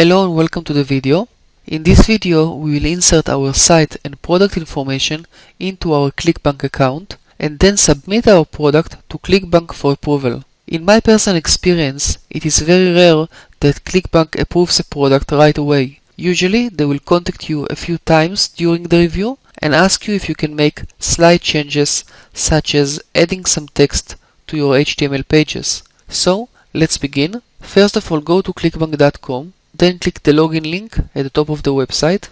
Hello 0.00 0.24
and 0.24 0.34
welcome 0.34 0.64
to 0.64 0.72
the 0.72 0.82
video. 0.82 1.28
In 1.66 1.82
this 1.82 2.06
video 2.06 2.54
we 2.54 2.70
will 2.72 2.86
insert 2.86 3.28
our 3.28 3.52
site 3.52 3.98
and 4.02 4.22
product 4.22 4.56
information 4.56 5.26
into 5.58 5.92
our 5.92 6.10
ClickBank 6.10 6.64
account 6.64 7.18
and 7.38 7.58
then 7.58 7.76
submit 7.76 8.26
our 8.26 8.46
product 8.46 8.96
to 9.10 9.18
ClickBank 9.18 9.74
for 9.74 9.92
approval. 9.92 10.42
In 10.66 10.86
my 10.86 11.00
personal 11.00 11.36
experience, 11.36 12.16
it 12.30 12.46
is 12.46 12.60
very 12.60 12.94
rare 12.94 13.26
that 13.60 13.84
ClickBank 13.84 14.40
approves 14.40 14.80
a 14.80 14.84
product 14.84 15.32
right 15.32 15.58
away. 15.58 16.00
Usually 16.16 16.70
they 16.70 16.86
will 16.86 17.10
contact 17.12 17.50
you 17.50 17.66
a 17.66 17.76
few 17.76 17.98
times 17.98 18.48
during 18.48 18.84
the 18.84 19.00
review 19.00 19.36
and 19.58 19.74
ask 19.74 20.08
you 20.08 20.14
if 20.14 20.30
you 20.30 20.34
can 20.34 20.56
make 20.56 20.84
slight 20.98 21.42
changes 21.42 22.04
such 22.32 22.74
as 22.74 23.02
adding 23.14 23.44
some 23.44 23.68
text 23.68 24.16
to 24.46 24.56
your 24.56 24.76
HTML 24.76 25.28
pages. 25.28 25.82
So 26.08 26.48
let's 26.72 26.96
begin. 26.96 27.42
First 27.60 27.98
of 27.98 28.10
all 28.10 28.22
go 28.22 28.40
to 28.40 28.54
clickbank.com 28.54 29.52
then 29.80 29.98
click 29.98 30.22
the 30.24 30.32
login 30.32 30.70
link 30.70 30.98
at 31.14 31.22
the 31.22 31.30
top 31.30 31.48
of 31.48 31.62
the 31.62 31.72
website. 31.72 32.28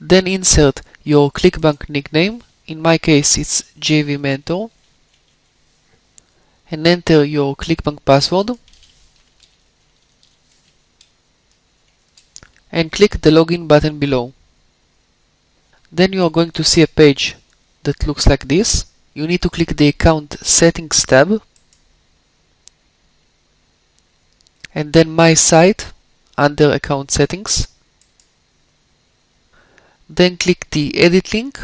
Then 0.00 0.26
insert 0.26 0.80
your 1.04 1.30
ClickBank 1.30 1.90
nickname. 1.90 2.42
In 2.66 2.80
my 2.80 2.96
case, 2.96 3.36
it's 3.36 3.62
JV 3.78 4.18
Mentor. 4.18 4.70
And 6.70 6.86
enter 6.86 7.22
your 7.24 7.54
ClickBank 7.54 8.02
password. 8.06 8.52
And 12.70 12.90
click 12.90 13.20
the 13.20 13.30
login 13.30 13.68
button 13.68 13.98
below. 13.98 14.32
Then 15.92 16.14
you 16.14 16.24
are 16.24 16.30
going 16.30 16.52
to 16.52 16.64
see 16.64 16.80
a 16.80 16.86
page 16.86 17.36
that 17.82 18.06
looks 18.06 18.26
like 18.26 18.48
this. 18.48 18.86
You 19.12 19.26
need 19.26 19.42
to 19.42 19.50
click 19.50 19.76
the 19.76 19.88
account 19.88 20.38
settings 20.40 21.04
tab 21.04 21.42
and 24.74 24.92
then 24.92 25.10
my 25.10 25.34
site 25.34 25.92
under 26.36 26.70
account 26.72 27.10
settings. 27.10 27.68
Then 30.08 30.36
click 30.36 30.68
the 30.70 30.98
edit 30.98 31.32
link 31.32 31.58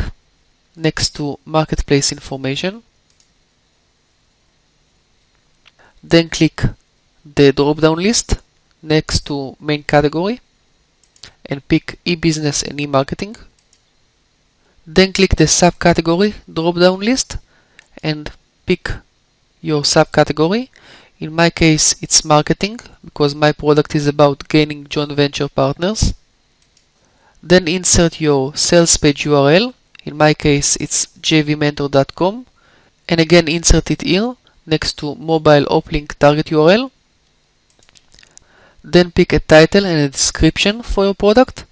next 0.76 1.14
to 1.16 1.38
marketplace 1.44 2.12
information. 2.12 2.82
Then 6.02 6.28
click 6.28 6.62
the 7.24 7.52
drop 7.52 7.78
down 7.78 7.96
list 7.96 8.40
next 8.82 9.26
to 9.26 9.56
main 9.60 9.82
category 9.82 10.40
and 11.46 11.66
pick 11.66 11.98
e-business 12.04 12.62
and 12.62 12.80
e-marketing. 12.80 13.36
Then 14.86 15.12
click 15.12 15.36
the 15.36 15.44
subcategory 15.44 16.34
drop 16.50 16.76
down 16.76 17.00
list 17.00 17.38
and 18.02 18.30
pick 18.64 18.90
your 19.60 19.82
subcategory 19.82 20.68
in 21.20 21.32
my 21.32 21.50
case, 21.50 21.96
it's 22.00 22.24
marketing 22.24 22.78
because 23.04 23.34
my 23.34 23.50
product 23.50 23.94
is 23.96 24.06
about 24.06 24.48
gaining 24.48 24.86
joint 24.86 25.12
venture 25.12 25.48
partners. 25.48 26.14
Then 27.42 27.66
insert 27.66 28.20
your 28.20 28.54
sales 28.54 28.96
page 28.96 29.24
URL. 29.24 29.74
In 30.04 30.16
my 30.16 30.32
case, 30.32 30.76
it's 30.76 31.06
jvmentor.com. 31.20 32.46
And 33.08 33.20
again, 33.20 33.48
insert 33.48 33.90
it 33.90 34.02
here 34.02 34.36
next 34.64 34.98
to 34.98 35.16
mobile 35.16 35.64
hoplink 35.64 36.14
target 36.18 36.46
URL. 36.46 36.90
Then 38.84 39.10
pick 39.10 39.32
a 39.32 39.40
title 39.40 39.86
and 39.86 39.98
a 39.98 40.08
description 40.08 40.82
for 40.82 41.04
your 41.04 41.14
product. 41.14 41.64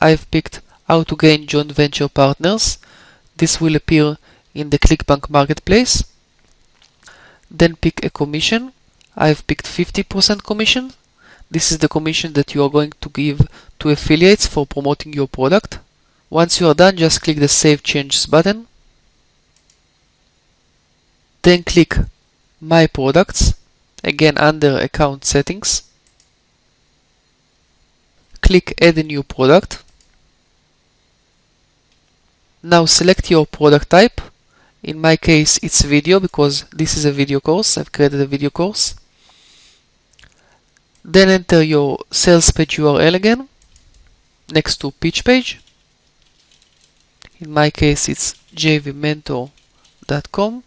I've 0.00 0.28
picked 0.32 0.60
how 0.88 1.04
to 1.04 1.16
gain 1.16 1.46
joint 1.46 1.70
venture 1.70 2.08
partners. 2.08 2.78
This 3.36 3.60
will 3.60 3.76
appear 3.76 4.18
in 4.52 4.70
the 4.70 4.80
ClickBank 4.80 5.30
marketplace. 5.30 6.02
Then 7.48 7.76
pick 7.76 8.04
a 8.04 8.10
commission 8.10 8.72
I've 9.16 9.46
picked 9.46 9.66
50% 9.66 10.44
commission. 10.44 10.92
This 11.50 11.72
is 11.72 11.78
the 11.78 11.88
commission 11.88 12.32
that 12.34 12.54
you 12.54 12.62
are 12.62 12.70
going 12.70 12.92
to 13.00 13.08
give 13.08 13.48
to 13.80 13.90
affiliates 13.90 14.46
for 14.46 14.66
promoting 14.66 15.12
your 15.12 15.26
product. 15.26 15.78
Once 16.30 16.60
you 16.60 16.68
are 16.68 16.74
done, 16.74 16.96
just 16.96 17.22
click 17.22 17.38
the 17.38 17.48
Save 17.48 17.82
Changes 17.82 18.26
button. 18.26 18.68
Then 21.42 21.64
click 21.64 21.96
My 22.60 22.86
Products, 22.86 23.54
again 24.04 24.38
under 24.38 24.78
Account 24.78 25.24
Settings. 25.24 25.82
Click 28.42 28.74
Add 28.80 28.98
a 28.98 29.02
new 29.02 29.22
product. 29.22 29.82
Now 32.62 32.84
select 32.84 33.30
your 33.30 33.46
product 33.46 33.90
type. 33.90 34.20
In 34.82 35.00
my 35.00 35.16
case, 35.16 35.58
it's 35.62 35.82
video 35.82 36.20
because 36.20 36.64
this 36.70 36.96
is 36.96 37.04
a 37.04 37.12
video 37.12 37.40
course. 37.40 37.76
I've 37.76 37.92
created 37.92 38.20
a 38.20 38.26
video 38.26 38.50
course. 38.50 38.94
Then 41.04 41.28
enter 41.28 41.62
your 41.62 41.98
sales 42.10 42.50
page 42.50 42.76
URL 42.76 43.14
again 43.14 43.48
next 44.52 44.76
to 44.78 44.90
pitch 44.90 45.24
page. 45.24 45.60
In 47.38 47.50
my 47.50 47.70
case, 47.70 48.08
it's 48.08 48.34
jvmentor.com 48.54 50.64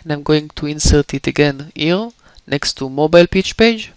and 0.00 0.12
I'm 0.12 0.22
going 0.22 0.50
to 0.50 0.66
insert 0.66 1.14
it 1.14 1.26
again 1.26 1.72
here 1.74 2.10
next 2.46 2.74
to 2.74 2.88
mobile 2.88 3.26
pitch 3.26 3.56
page. 3.56 3.92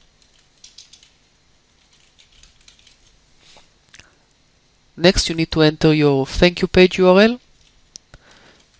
Next, 4.95 5.29
you 5.29 5.35
need 5.35 5.51
to 5.51 5.61
enter 5.61 5.93
your 5.93 6.25
thank 6.25 6.61
you 6.61 6.67
page 6.67 6.97
URL. 6.97 7.39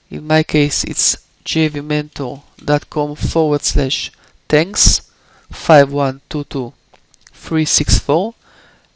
In 0.10 0.26
my 0.26 0.42
case, 0.42 0.84
it's 0.84 1.18
jvmentor.com 1.46 3.16
forward 3.16 3.62
slash 3.62 4.12
thanks 4.50 5.07
5122364 5.52 8.34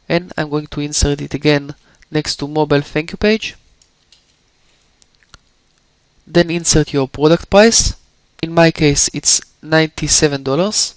and 0.08 0.32
I'm 0.36 0.50
going 0.50 0.66
to 0.68 0.80
insert 0.80 1.20
it 1.20 1.34
again 1.34 1.74
next 2.10 2.36
to 2.36 2.48
mobile 2.48 2.82
thank 2.82 3.12
you 3.12 3.16
page. 3.16 3.56
Then 6.26 6.50
insert 6.50 6.92
your 6.92 7.08
product 7.08 7.50
price. 7.50 7.96
In 8.42 8.52
my 8.52 8.70
case, 8.70 9.08
it's 9.12 9.40
$97. 9.62 10.94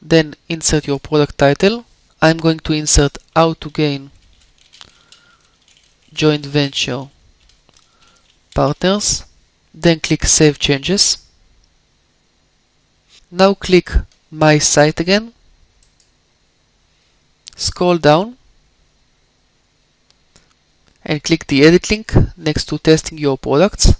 Then 0.00 0.34
insert 0.48 0.86
your 0.86 1.00
product 1.00 1.38
title. 1.38 1.84
I'm 2.20 2.38
going 2.38 2.58
to 2.60 2.72
insert 2.72 3.18
how 3.34 3.54
to 3.54 3.70
gain 3.70 4.10
joint 6.12 6.46
venture 6.46 7.08
partners. 8.54 9.24
Then 9.74 10.00
click 10.00 10.24
Save 10.24 10.58
Changes. 10.58 11.18
Now 13.30 13.54
click 13.54 13.90
my 14.30 14.58
site 14.58 15.00
again. 15.00 15.32
Scroll 17.56 17.98
down 17.98 18.36
and 21.04 21.22
click 21.22 21.46
the 21.46 21.64
edit 21.64 21.90
link 21.90 22.14
next 22.36 22.66
to 22.66 22.78
testing 22.78 23.18
your 23.18 23.38
products. 23.38 23.94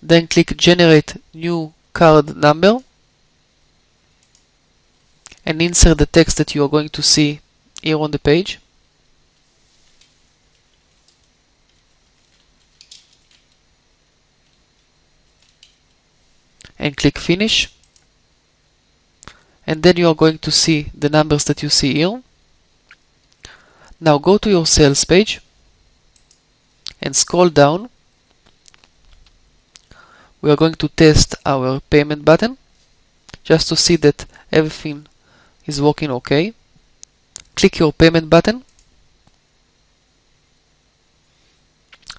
Then 0.00 0.28
click 0.28 0.56
generate 0.56 1.16
new 1.34 1.72
card 1.92 2.36
number 2.36 2.78
and 5.44 5.60
insert 5.60 5.98
the 5.98 6.06
text 6.06 6.36
that 6.38 6.54
you 6.54 6.62
are 6.64 6.68
going 6.68 6.90
to 6.90 7.02
see 7.02 7.40
here 7.82 7.98
on 7.98 8.12
the 8.12 8.18
page 8.18 8.60
and 16.78 16.96
click 16.96 17.18
finish. 17.18 17.72
And 19.66 19.82
then 19.82 19.96
you 19.96 20.08
are 20.08 20.14
going 20.14 20.38
to 20.38 20.50
see 20.50 20.90
the 20.94 21.08
numbers 21.08 21.44
that 21.44 21.62
you 21.62 21.68
see 21.68 21.94
here. 21.94 22.22
Now 24.00 24.18
go 24.18 24.38
to 24.38 24.50
your 24.50 24.66
sales 24.66 25.04
page 25.04 25.40
and 27.00 27.16
scroll 27.16 27.48
down. 27.48 27.90
We 30.40 30.50
are 30.50 30.56
going 30.56 30.74
to 30.74 30.88
test 30.88 31.34
our 31.44 31.80
payment 31.80 32.24
button 32.24 32.58
just 33.42 33.68
to 33.68 33.76
see 33.76 33.96
that 33.96 34.26
everything 34.52 35.06
is 35.66 35.80
working 35.80 36.10
okay 36.10 36.54
click 37.56 37.78
your 37.78 37.92
payment 37.92 38.28
button. 38.30 38.62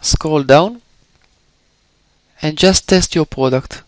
Scroll 0.02 0.44
down 0.44 0.82
and 2.42 2.58
just 2.58 2.88
test 2.90 3.16
your 3.16 3.26
product 3.26 3.84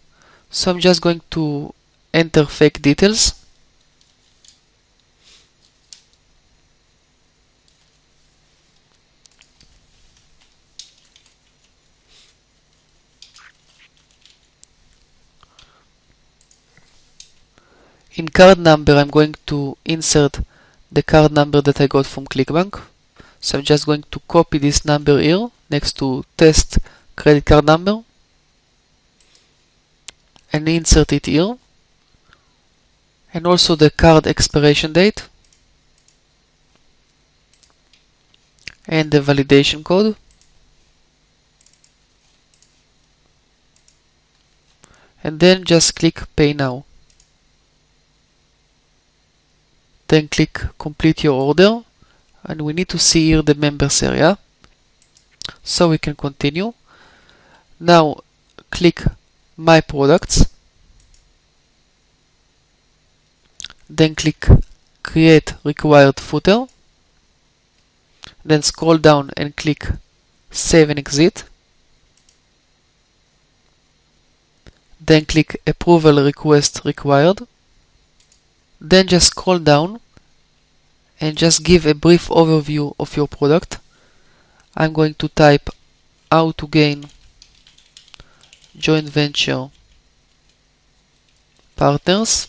so 0.49 0.71
I'm 0.71 0.79
just 0.79 1.01
going 1.01 1.21
to 1.31 1.73
enter 2.13 2.45
fake 2.45 2.81
details 2.81 3.39
In 18.19 18.27
card 18.27 18.59
number 18.59 18.97
I'm 18.97 19.09
going 19.09 19.35
to 19.45 19.77
insert 19.85 20.41
the 20.91 21.01
card 21.01 21.31
number 21.31 21.61
that 21.61 21.79
I 21.79 21.87
got 21.87 22.05
from 22.05 22.25
ClickBank. 22.27 22.81
So 23.39 23.57
I'm 23.57 23.63
just 23.63 23.85
going 23.85 24.03
to 24.11 24.19
copy 24.27 24.57
this 24.57 24.83
number 24.83 25.21
here 25.21 25.47
next 25.69 25.93
to 25.99 26.25
test 26.35 26.79
credit 27.15 27.45
card 27.45 27.65
number 27.65 28.03
and 30.51 30.67
insert 30.67 31.13
it 31.13 31.25
here 31.25 31.57
and 33.33 33.45
also 33.45 33.75
the 33.75 33.91
card 33.91 34.25
expiration 34.25 34.93
date 34.93 35.27
and 38.87 39.11
the 39.11 39.19
validation 39.19 39.83
code. 39.83 40.15
And 45.23 45.39
then 45.39 45.63
just 45.63 45.95
click 45.95 46.23
pay 46.35 46.53
now. 46.53 46.85
Then 50.07 50.27
click 50.27 50.59
complete 50.79 51.23
your 51.23 51.39
order 51.39 51.83
and 52.43 52.61
we 52.61 52.73
need 52.73 52.89
to 52.89 52.97
see 52.97 53.27
here 53.27 53.43
the 53.43 53.53
members 53.53 54.01
area 54.01 54.39
so 55.61 55.89
we 55.89 55.99
can 55.99 56.15
continue. 56.15 56.73
Now 57.79 58.21
click 58.71 59.03
my 59.67 59.81
products 59.81 60.45
then 63.89 64.15
click 64.15 64.47
create 65.03 65.53
required 65.63 66.19
footer 66.19 66.59
then 68.45 68.61
scroll 68.61 68.97
down 68.97 69.31
and 69.35 69.55
click 69.55 69.87
save 70.49 70.89
and 70.89 70.99
exit 70.99 71.43
then 75.01 75.25
click 75.25 75.61
approval 75.67 76.23
request 76.23 76.81
required 76.85 77.41
then 78.79 79.07
just 79.07 79.27
scroll 79.27 79.59
down 79.59 79.99
and 81.19 81.37
just 81.37 81.63
give 81.63 81.85
a 81.85 81.93
brief 81.93 82.29
overview 82.29 82.93
of 82.99 83.17
your 83.17 83.27
product. 83.27 83.79
I'm 84.75 84.93
going 84.93 85.15
to 85.15 85.27
type 85.27 85.69
how 86.31 86.51
to 86.51 86.67
gain 86.67 87.09
joint 88.79 89.09
venture. 89.09 89.69
Partners. 91.75 92.47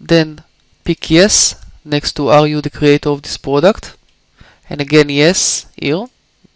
Then 0.00 0.42
pick 0.84 1.10
yes 1.10 1.54
next 1.84 2.12
to 2.16 2.28
are 2.28 2.46
you 2.46 2.60
the 2.60 2.70
creator 2.70 3.10
of 3.10 3.22
this 3.22 3.36
product? 3.36 3.96
And 4.68 4.80
again 4.80 5.08
yes 5.08 5.66
here. 5.76 6.06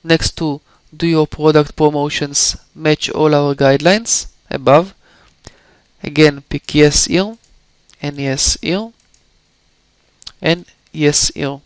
Next 0.05 0.37
to 0.39 0.61
do 0.95 1.07
your 1.07 1.27
product 1.27 1.77
promotions 1.77 2.57
match 2.75 3.11
all 3.11 3.35
our 3.35 3.55
guidelines 3.55 4.27
above? 4.51 4.95
Again 6.03 6.43
pick 6.49 6.75
yes 6.75 7.07
here 7.07 7.37
and 8.01 8.17
yes 8.17 8.59
here 8.61 8.93
and 10.41 10.67
yes 10.93 11.29
here. 11.35 11.61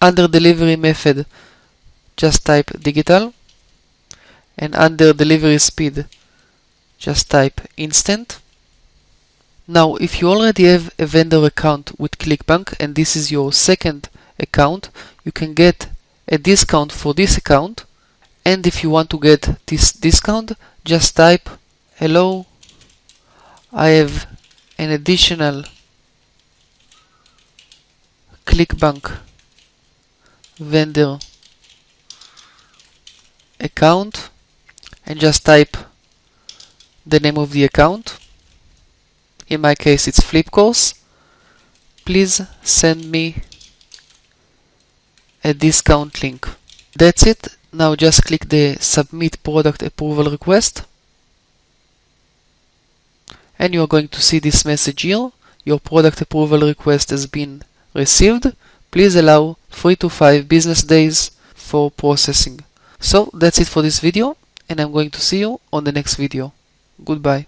Under 0.00 0.28
delivery 0.28 0.76
method 0.76 1.26
just 2.16 2.44
type 2.44 2.70
digital 2.80 3.32
and 4.58 4.74
under 4.74 5.12
delivery 5.12 5.58
speed. 5.58 6.06
Just 6.98 7.30
type 7.30 7.60
instant. 7.76 8.40
Now 9.68 9.94
if 9.96 10.20
you 10.20 10.28
already 10.28 10.64
have 10.64 10.92
a 10.98 11.06
vendor 11.06 11.44
account 11.44 11.98
with 11.98 12.18
ClickBank 12.18 12.74
and 12.80 12.94
this 12.94 13.14
is 13.14 13.30
your 13.30 13.52
second 13.52 14.08
account 14.38 14.90
you 15.24 15.30
can 15.30 15.54
get 15.54 15.88
a 16.26 16.38
discount 16.38 16.90
for 16.90 17.14
this 17.14 17.36
account. 17.36 17.84
And 18.44 18.66
if 18.66 18.82
you 18.82 18.90
want 18.90 19.10
to 19.10 19.18
get 19.18 19.58
this 19.66 19.92
discount 19.92 20.52
just 20.84 21.14
type 21.14 21.48
hello 21.96 22.46
I 23.72 23.88
have 23.90 24.26
an 24.78 24.90
additional 24.90 25.64
ClickBank 28.46 29.18
vendor 30.58 31.18
account 33.60 34.30
and 35.08 35.18
just 35.18 35.44
type 35.44 35.76
the 37.04 37.18
name 37.18 37.38
of 37.38 37.52
the 37.52 37.64
account. 37.64 38.18
In 39.48 39.62
my 39.62 39.74
case 39.74 40.06
it's 40.06 40.20
Flipcourse 40.20 40.94
please 42.04 42.40
send 42.62 43.10
me 43.10 43.36
a 45.44 45.52
discount 45.52 46.22
link. 46.22 46.48
That's 46.96 47.26
it. 47.26 47.48
Now 47.70 47.94
just 47.96 48.24
click 48.24 48.48
the 48.48 48.76
submit 48.80 49.42
product 49.42 49.82
approval 49.82 50.30
request. 50.30 50.84
And 53.58 53.74
you 53.74 53.82
are 53.82 53.86
going 53.86 54.08
to 54.08 54.22
see 54.22 54.38
this 54.38 54.64
message 54.64 55.02
here. 55.02 55.30
Your 55.64 55.80
product 55.80 56.22
approval 56.22 56.60
request 56.60 57.10
has 57.10 57.26
been 57.26 57.62
received. 57.92 58.54
Please 58.90 59.14
allow 59.14 59.58
3 59.70 59.96
to 59.96 60.08
5 60.08 60.48
business 60.48 60.82
days 60.82 61.30
for 61.54 61.90
processing. 61.90 62.60
So 63.00 63.30
that's 63.34 63.58
it 63.58 63.68
for 63.68 63.82
this 63.82 64.00
video 64.00 64.36
and 64.68 64.80
I'm 64.80 64.92
going 64.92 65.10
to 65.10 65.20
see 65.20 65.40
you 65.40 65.60
on 65.72 65.84
the 65.84 65.92
next 65.92 66.16
video. 66.16 66.52
Goodbye 67.04 67.46